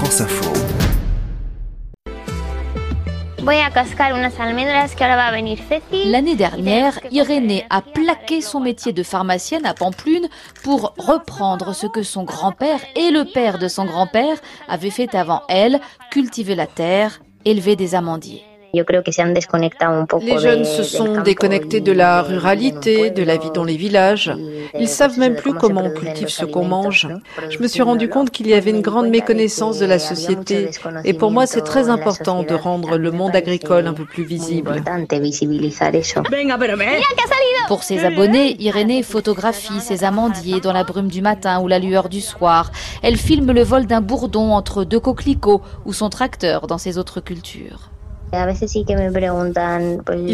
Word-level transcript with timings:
France 0.00 0.22
Info. 0.22 0.50
L'année 6.06 6.36
dernière, 6.36 6.98
Irénée 7.10 7.66
a 7.68 7.82
plaqué 7.82 8.40
son 8.40 8.60
métier 8.60 8.94
de 8.94 9.02
pharmacienne 9.02 9.66
à 9.66 9.74
Pamplune 9.74 10.26
pour 10.64 10.94
reprendre 10.96 11.74
ce 11.74 11.86
que 11.86 12.02
son 12.02 12.24
grand-père 12.24 12.80
et 12.96 13.10
le 13.10 13.26
père 13.26 13.58
de 13.58 13.68
son 13.68 13.84
grand-père 13.84 14.38
avaient 14.68 14.88
fait 14.88 15.14
avant 15.14 15.42
elle, 15.50 15.80
cultiver 16.10 16.54
la 16.54 16.66
terre, 16.66 17.20
élever 17.44 17.76
des 17.76 17.94
amandiers. 17.94 18.49
Les 18.72 20.38
jeunes 20.38 20.64
se 20.64 20.82
sont 20.82 21.22
déconnectés 21.22 21.80
de 21.80 21.92
la 21.92 22.22
ruralité, 22.22 23.10
de 23.10 23.22
la 23.22 23.36
vie 23.36 23.50
dans 23.52 23.64
les 23.64 23.76
villages. 23.76 24.32
Ils 24.78 24.88
savent 24.88 25.18
même 25.18 25.34
plus 25.36 25.54
comment 25.54 25.82
on 25.82 25.90
cultive 25.90 26.28
ce 26.28 26.44
qu'on 26.44 26.64
mange. 26.64 27.08
Je 27.48 27.58
me 27.58 27.66
suis 27.66 27.82
rendu 27.82 28.08
compte 28.08 28.30
qu'il 28.30 28.46
y 28.46 28.54
avait 28.54 28.70
une 28.70 28.80
grande 28.80 29.08
méconnaissance 29.08 29.78
de 29.78 29.86
la 29.86 29.98
société. 29.98 30.70
Et 31.04 31.14
pour 31.14 31.30
moi, 31.30 31.46
c'est 31.46 31.62
très 31.62 31.88
important 31.88 32.42
de 32.42 32.54
rendre 32.54 32.96
le 32.96 33.10
monde 33.10 33.34
agricole 33.34 33.86
un 33.86 33.94
peu 33.94 34.04
plus 34.04 34.24
visible. 34.24 34.82
Pour 37.68 37.82
ses 37.82 38.04
abonnés, 38.04 38.56
Irénée 38.60 39.02
photographie 39.02 39.80
ses 39.80 40.04
amandiers 40.04 40.60
dans 40.60 40.72
la 40.72 40.84
brume 40.84 41.08
du 41.08 41.22
matin 41.22 41.60
ou 41.60 41.68
la 41.68 41.78
lueur 41.78 42.08
du 42.08 42.20
soir. 42.20 42.70
Elle 43.02 43.16
filme 43.16 43.52
le 43.52 43.62
vol 43.62 43.86
d'un 43.86 44.00
bourdon 44.00 44.52
entre 44.52 44.84
deux 44.84 45.00
coquelicots 45.00 45.62
ou 45.84 45.92
son 45.92 46.10
tracteur 46.10 46.66
dans 46.66 46.78
ses 46.78 46.98
autres 46.98 47.20
cultures. 47.20 47.90
Ils 48.32 48.38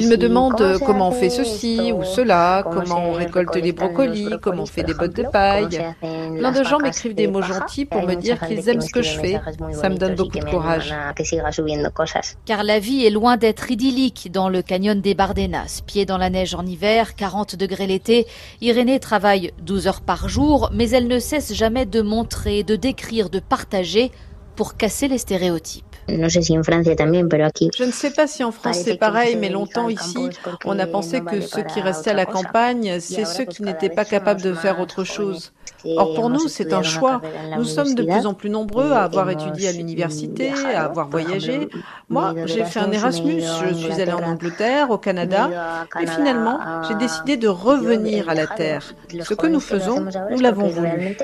me 0.09 0.17
demandent 0.17 0.79
comment 0.85 1.09
on 1.09 1.13
fait 1.13 1.31
ceci 1.31 1.93
ou 1.93 2.05
cela, 2.05 2.63
comment 2.63 3.09
on 3.09 3.13
récolte 3.13 3.57
les 3.57 3.73
brocolis, 3.73 4.29
comment 4.43 4.65
on 4.65 4.67
fait 4.67 4.83
des 4.83 4.95
bottes 4.95 5.17
de 5.17 5.23
paille? 5.23 5.95
Plein 6.01 6.53
de 6.53 6.63
gens 6.63 6.79
m'écrivent 6.79 7.15
des 7.15 7.27
mots 7.27 7.43
gentils 7.43 7.87
pour 7.87 8.03
me 8.03 8.15
dire 8.15 8.39
qu'ils 8.47 8.69
aiment 8.69 8.81
ce 8.81 8.93
que 8.93 9.03
je 9.03 9.19
fais. 9.19 9.41
Ça 9.73 9.89
me 9.89 9.97
donne 9.97 10.15
beaucoup 10.15 10.39
de 10.39 10.45
courage. 10.45 10.95
Car 12.45 12.65
la 12.65 12.79
vie 12.79 13.07
est 13.07 13.11
loin 13.11 13.37
d'être 13.37 13.71
idyllique 13.71 14.31
dans 14.33 14.49
le 14.49 14.63
canyon 14.63 15.01
des 15.01 15.15
Bardenas. 15.15 15.83
Pieds 15.87 16.05
dans 16.05 16.19
la 16.19 16.31
neige 16.31 16.55
en 16.55 16.66
hiver, 16.66 17.15
40 17.15 17.57
degrés 17.57 17.87
l'été, 17.87 18.27
Irénée 18.60 19.01
travaille 19.01 19.53
12 19.63 19.87
heures 19.87 20.01
par 20.03 20.29
jour, 20.29 20.71
mais 20.73 20.91
elle 20.91 21.09
ne 21.09 21.19
cesse 21.19 21.55
jamais 21.55 21.87
de 21.87 22.03
montrer, 22.03 22.63
de 22.63 22.77
décrire, 22.77 23.31
de 23.31 23.41
partager 23.41 24.10
pour 24.57 24.76
casser 24.76 25.09
les 25.09 25.18
stéréotypes. 25.18 25.85
Je 26.09 27.85
ne 27.85 27.90
sais 27.90 28.10
pas 28.10 28.26
si 28.26 28.45
en 28.45 28.52
France 28.52 28.79
c'est 28.79 28.96
pareil, 28.96 29.37
mais 29.37 29.48
longtemps 29.48 29.88
ici, 29.88 30.30
on 30.65 30.79
a 30.79 30.87
pensé 30.87 31.21
que 31.21 31.40
ceux 31.40 31.63
qui 31.63 31.80
restaient 31.80 32.10
à 32.10 32.15
la 32.15 32.26
campagne, 32.26 32.98
c'est 33.01 33.24
ceux 33.24 33.45
qui 33.45 33.63
n'étaient 33.63 33.88
pas 33.90 34.04
capables 34.04 34.40
de 34.40 34.54
faire 34.54 34.80
autre 34.80 35.04
chose. 35.04 35.52
Or 35.96 36.15
pour 36.15 36.30
nous, 36.30 36.48
c'est 36.48 36.73
un 36.73 36.82
choix. 36.82 37.21
Nous 37.57 37.65
sommes 37.65 37.95
de 37.95 38.02
plus 38.02 38.26
en 38.26 38.35
plus 38.35 38.51
nombreux 38.51 38.93
à 38.93 39.02
avoir 39.02 39.30
étudié 39.30 39.68
à 39.68 39.73
l'université, 39.73 40.52
à 40.74 40.85
avoir 40.85 41.09
voyagé. 41.09 41.68
Moi, 42.09 42.35
j'ai 42.46 42.65
fait 42.65 42.80
un 42.80 42.91
Erasmus, 42.93 43.43
je 43.68 43.74
suis 43.74 44.01
allée 44.01 44.13
en 44.13 44.23
Angleterre, 44.23 44.91
au 44.91 44.98
Canada, 44.98 45.87
et 46.01 46.07
finalement, 46.07 46.59
j'ai 46.88 46.95
décidé 46.95 47.37
de 47.37 47.48
revenir 47.48 48.29
à 48.29 48.35
la 48.35 48.46
Terre. 48.46 48.95
Ce 49.23 49.35
que 49.35 49.46
nous 49.46 49.60
faisons, 49.60 50.07
nous 50.30 50.41
l'avons 50.41 50.68
voulu. 50.68 51.16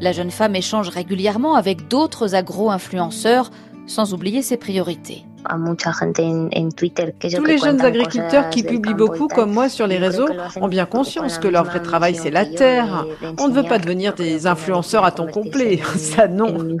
La 0.00 0.12
jeune 0.12 0.30
femme 0.30 0.54
échange 0.54 0.88
régulièrement 0.88 1.54
avec 1.54 1.88
d'autres 1.88 2.34
agro-influenceurs, 2.34 3.50
sans 3.86 4.12
oublier 4.12 4.42
ses 4.42 4.56
priorités. 4.56 5.24
Tous 5.48 7.44
les 7.44 7.58
jeunes 7.58 7.80
agriculteurs 7.80 8.50
qui 8.50 8.62
publient 8.62 8.94
beaucoup 8.94 9.28
comme 9.28 9.52
moi 9.52 9.68
sur 9.68 9.86
les 9.86 9.96
réseaux 9.96 10.28
ont 10.56 10.68
bien 10.68 10.86
conscience 10.86 11.38
que 11.38 11.48
leur 11.48 11.64
vrai 11.64 11.80
travail 11.80 12.14
c'est 12.14 12.30
la 12.30 12.44
terre. 12.44 13.06
On 13.38 13.48
ne 13.48 13.54
veut 13.54 13.62
pas 13.62 13.78
devenir 13.78 14.14
des 14.14 14.46
influenceurs 14.46 15.04
à 15.04 15.12
temps 15.12 15.28
complet, 15.28 15.80
ça 15.96 16.26
non. 16.26 16.76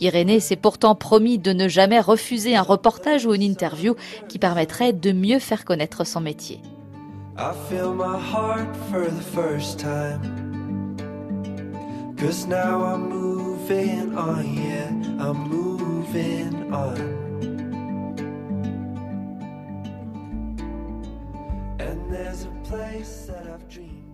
Irénée 0.00 0.40
s'est 0.40 0.56
pourtant 0.56 0.94
promis 0.94 1.38
de 1.38 1.52
ne 1.52 1.68
jamais 1.68 2.00
refuser 2.00 2.56
un 2.56 2.62
reportage 2.62 3.26
ou 3.26 3.34
une 3.34 3.42
interview 3.42 3.94
qui 4.28 4.38
permettrait 4.38 4.92
de 4.92 5.12
mieux 5.12 5.38
faire 5.38 5.64
connaître 5.64 6.06
son 6.06 6.20
métier. 6.20 6.60
Cause 12.22 12.46
now 12.46 12.84
I'm 12.84 13.08
moving 13.08 14.16
on, 14.16 14.54
yeah, 14.54 14.86
I'm 15.18 15.48
moving 15.48 16.72
on. 16.72 16.96
And 21.80 22.12
there's 22.12 22.44
a 22.44 22.50
place 22.62 23.26
that 23.26 23.48
I've 23.48 23.68
dreamed. 23.68 24.11